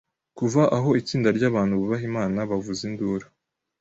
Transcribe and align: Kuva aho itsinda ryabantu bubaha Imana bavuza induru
Kuva 0.37 0.61
aho 0.77 0.89
itsinda 1.01 1.29
ryabantu 1.37 1.73
bubaha 1.81 2.03
Imana 2.11 2.37
bavuza 2.49 2.81
induru 2.89 3.25